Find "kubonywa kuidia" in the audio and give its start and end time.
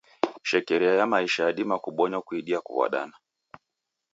1.79-2.59